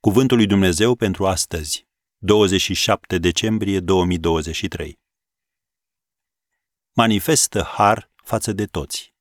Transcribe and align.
Cuvântul 0.00 0.36
lui 0.36 0.46
Dumnezeu 0.46 0.94
pentru 0.94 1.26
astăzi, 1.26 1.86
27 2.16 3.18
decembrie 3.18 3.80
2023. 3.80 5.00
Manifestă 6.92 7.62
har 7.62 8.10
față 8.24 8.52
de 8.52 8.66
toți. 8.66 9.14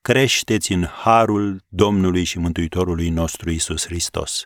Creșteți 0.00 0.72
în 0.72 0.84
harul 0.84 1.64
Domnului 1.68 2.24
și 2.24 2.38
Mântuitorului 2.38 3.08
nostru 3.08 3.50
Isus 3.50 3.84
Hristos. 3.84 4.44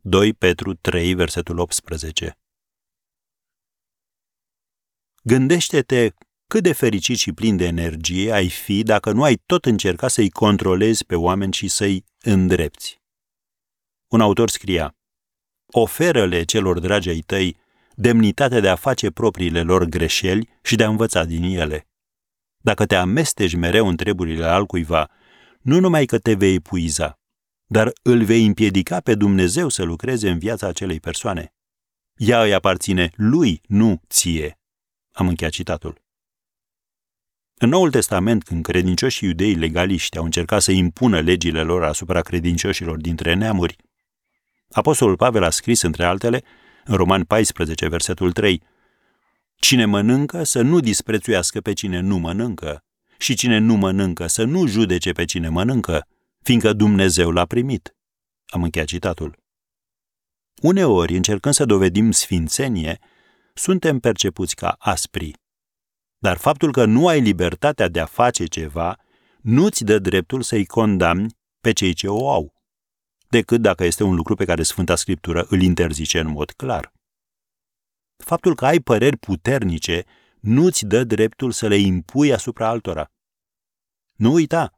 2 0.00 0.34
Petru 0.34 0.74
3, 0.74 1.14
versetul 1.14 1.58
18. 1.58 2.38
Gândește-te 5.22 6.10
cât 6.46 6.62
de 6.62 6.72
fericit 6.72 7.18
și 7.18 7.32
plin 7.32 7.56
de 7.56 7.64
energie 7.64 8.32
ai 8.32 8.48
fi 8.48 8.82
dacă 8.82 9.12
nu 9.12 9.22
ai 9.22 9.36
tot 9.36 9.64
încerca 9.64 10.08
să-i 10.08 10.30
controlezi 10.30 11.04
pe 11.04 11.14
oameni 11.14 11.52
și 11.52 11.68
să-i 11.68 12.04
îndrepți. 12.24 13.00
Un 14.08 14.20
autor 14.20 14.48
scria, 14.48 14.94
Oferă-le 15.76 16.42
celor 16.44 16.78
dragi 16.78 17.08
ai 17.08 17.20
tăi 17.20 17.56
demnitatea 17.94 18.60
de 18.60 18.68
a 18.68 18.74
face 18.74 19.10
propriile 19.10 19.62
lor 19.62 19.84
greșeli 19.84 20.48
și 20.62 20.76
de 20.76 20.84
a 20.84 20.88
învăța 20.88 21.24
din 21.24 21.42
ele. 21.42 21.88
Dacă 22.56 22.86
te 22.86 22.94
amesteci 22.94 23.54
mereu 23.54 23.88
în 23.88 23.96
treburile 23.96 24.44
altcuiva, 24.44 25.10
nu 25.60 25.80
numai 25.80 26.06
că 26.06 26.18
te 26.18 26.34
vei 26.34 26.54
epuiza, 26.54 27.18
dar 27.66 27.92
îl 28.02 28.24
vei 28.24 28.46
împiedica 28.46 29.00
pe 29.00 29.14
Dumnezeu 29.14 29.68
să 29.68 29.82
lucreze 29.82 30.30
în 30.30 30.38
viața 30.38 30.66
acelei 30.66 31.00
persoane. 31.00 31.54
Ea 32.16 32.42
îi 32.42 32.54
aparține 32.54 33.10
lui, 33.14 33.60
nu 33.66 34.00
ție. 34.08 34.58
Am 35.12 35.28
încheiat 35.28 35.52
citatul. 35.52 36.03
În 37.54 37.68
Noul 37.68 37.90
Testament, 37.90 38.42
când 38.42 38.62
credincioșii 38.62 39.28
iudei 39.28 39.54
legaliști 39.54 40.18
au 40.18 40.24
încercat 40.24 40.62
să 40.62 40.72
impună 40.72 41.20
legile 41.20 41.62
lor 41.62 41.82
asupra 41.82 42.20
credincioșilor 42.20 42.96
dintre 42.96 43.34
neamuri, 43.34 43.76
Apostolul 44.70 45.16
Pavel 45.16 45.42
a 45.42 45.50
scris, 45.50 45.82
între 45.82 46.04
altele, 46.04 46.42
în 46.84 46.96
Roman 46.96 47.24
14, 47.24 47.88
versetul 47.88 48.32
3, 48.32 48.62
Cine 49.56 49.84
mănâncă 49.84 50.42
să 50.42 50.62
nu 50.62 50.80
disprețuiască 50.80 51.60
pe 51.60 51.72
cine 51.72 52.00
nu 52.00 52.16
mănâncă 52.16 52.84
și 53.18 53.34
cine 53.34 53.58
nu 53.58 53.74
mănâncă 53.74 54.26
să 54.26 54.44
nu 54.44 54.66
judece 54.66 55.12
pe 55.12 55.24
cine 55.24 55.48
mănâncă, 55.48 56.06
fiindcă 56.42 56.72
Dumnezeu 56.72 57.30
l-a 57.30 57.44
primit. 57.44 57.96
Am 58.46 58.62
încheiat 58.62 58.88
citatul. 58.88 59.38
Uneori, 60.62 61.16
încercând 61.16 61.54
să 61.54 61.64
dovedim 61.64 62.10
sfințenie, 62.10 62.98
suntem 63.54 63.98
percepuți 63.98 64.54
ca 64.54 64.76
aspri. 64.78 65.32
Dar 66.24 66.36
faptul 66.36 66.72
că 66.72 66.84
nu 66.84 67.08
ai 67.08 67.20
libertatea 67.20 67.88
de 67.88 68.00
a 68.00 68.06
face 68.06 68.44
ceva 68.44 68.98
nu-ți 69.40 69.84
dă 69.84 69.98
dreptul 69.98 70.42
să-i 70.42 70.66
condamni 70.66 71.36
pe 71.60 71.72
cei 71.72 71.92
ce 71.92 72.08
o 72.08 72.30
au, 72.30 72.54
decât 73.28 73.60
dacă 73.60 73.84
este 73.84 74.02
un 74.02 74.14
lucru 74.14 74.34
pe 74.34 74.44
care 74.44 74.62
Sfânta 74.62 74.96
Scriptură 74.96 75.46
îl 75.48 75.62
interzice 75.62 76.20
în 76.20 76.26
mod 76.26 76.50
clar. 76.50 76.92
Faptul 78.16 78.54
că 78.54 78.66
ai 78.66 78.78
păreri 78.78 79.16
puternice 79.16 80.04
nu-ți 80.40 80.86
dă 80.86 81.04
dreptul 81.04 81.52
să 81.52 81.66
le 81.66 81.76
impui 81.76 82.32
asupra 82.32 82.68
altora. 82.68 83.10
Nu 84.14 84.32
uita, 84.32 84.72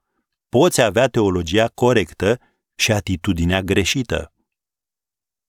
poți 0.48 0.81
avea 0.81 1.08
teologia 1.08 1.69
corectă 1.69 2.41
și 2.75 2.92
atitudinea 2.92 3.62
greșită. 3.62 4.33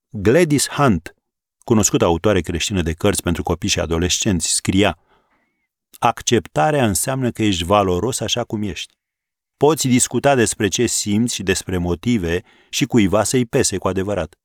Gladys 0.09 0.67
Hunt, 0.67 1.16
cunoscută 1.58 2.06
autoare 2.06 2.42
creștină 2.42 2.82
de 2.82 2.94
cărți 2.94 3.22
pentru 3.22 3.44
copii 3.44 3.70
și 3.70 3.80
adolescenți, 3.80 4.54
scria 4.54 4.98
Acceptarea 6.00 6.86
înseamnă 6.86 7.31
că 7.31 7.44
ești 7.44 7.64
valoros 7.64 8.20
așa 8.20 8.44
cum 8.44 8.64
ești. 8.64 8.94
Poți 9.58 9.88
discuta 9.88 10.36
despre 10.36 10.67
ce 10.67 10.86
simți 10.86 11.34
și 11.34 11.44
despre 11.44 11.78
motive 11.78 12.44
și 12.70 12.86
cuiva 12.86 13.23
să-i 13.23 13.45
pese 13.45 13.78
cu 13.78 13.88
adevărat. 13.88 14.36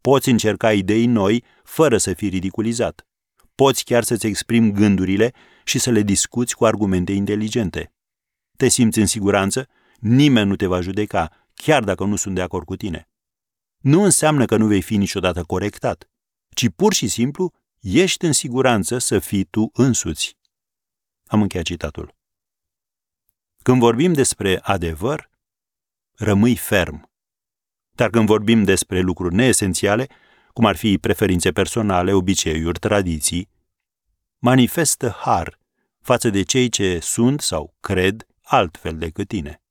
Poți 0.00 0.28
încerca 0.28 0.72
idei 0.72 1.06
noi 1.06 1.44
fără 1.64 1.98
să 1.98 2.14
fii 2.14 2.28
ridiculizat. 2.28 3.06
Poți 3.54 3.84
chiar 3.84 4.02
să-ți 4.02 4.26
exprimi 4.26 4.72
gândurile 4.72 5.32
și 5.64 5.78
să 5.78 5.90
le 5.90 6.02
discuți 6.02 6.54
cu 6.54 6.64
argumente 6.64 7.12
inteligente. 7.12 7.92
Te 8.56 8.68
simți 8.68 8.98
în 8.98 9.06
siguranță? 9.06 9.68
Nimeni 9.98 10.48
nu 10.48 10.56
te 10.56 10.66
va 10.66 10.80
judeca, 10.80 11.48
chiar 11.54 11.84
dacă 11.84 12.04
nu 12.04 12.16
sunt 12.16 12.34
de 12.34 12.42
acord 12.42 12.64
cu 12.64 12.76
tine. 12.76 13.08
Nu 13.78 14.02
înseamnă 14.02 14.44
că 14.44 14.56
nu 14.56 14.66
vei 14.66 14.82
fi 14.82 14.96
niciodată 14.96 15.42
corectat, 15.42 16.10
ci 16.54 16.68
pur 16.76 16.92
și 16.92 17.08
simplu 17.08 17.52
ești 17.80 18.24
în 18.24 18.32
siguranță 18.32 18.98
să 18.98 19.18
fii 19.18 19.44
tu 19.44 19.70
însuți. 19.72 20.37
Am 21.28 21.42
încheiat 21.42 21.66
citatul. 21.66 22.14
Când 23.62 23.80
vorbim 23.80 24.12
despre 24.12 24.58
adevăr, 24.62 25.30
rămâi 26.14 26.56
ferm. 26.56 27.10
Dar 27.90 28.10
când 28.10 28.26
vorbim 28.26 28.64
despre 28.64 29.00
lucruri 29.00 29.34
neesențiale, 29.34 30.06
cum 30.52 30.64
ar 30.64 30.76
fi 30.76 30.98
preferințe 30.98 31.52
personale, 31.52 32.12
obiceiuri, 32.12 32.78
tradiții, 32.78 33.48
manifestă 34.38 35.08
har 35.08 35.58
față 36.00 36.30
de 36.30 36.42
cei 36.42 36.68
ce 36.68 36.98
sunt 36.98 37.40
sau 37.40 37.74
cred 37.80 38.26
altfel 38.42 38.98
decât 38.98 39.28
tine. 39.28 39.62